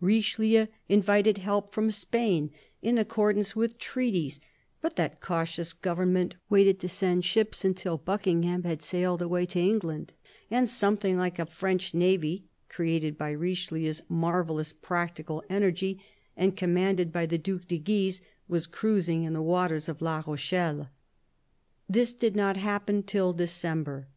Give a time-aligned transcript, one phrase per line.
[0.00, 2.50] Richelieu invited help from Spain,
[2.82, 4.40] in accordance with treaties;
[4.80, 10.12] but that cautious government waited to send ships till Buckingham had sailed away for England
[10.50, 16.02] and something like a French navy, created by Richelieu's marvellous practical energy
[16.36, 20.90] and commanded by the Due de Guise, was cruising in the waters of La Rochelle.
[21.88, 24.08] This did not happen till December.